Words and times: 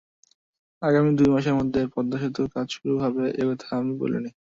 আগামী 0.81 1.11
দুই 1.17 1.27
মাসের 1.33 1.55
মধ্যে 1.59 1.81
পদ্মা 1.93 2.17
সেতুর 2.21 2.47
কাজ 2.55 2.67
শুরু 2.75 2.93
হবে—এ 3.03 3.43
কথা 3.49 3.67
আমি 3.79 3.93
বলিনি। 4.01 4.29